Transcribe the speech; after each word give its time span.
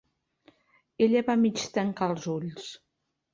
Ella 1.07 1.21
va 1.27 1.35
mig 1.41 1.67
tancar 1.77 2.09
els 2.15 2.27
ulls. 2.39 2.73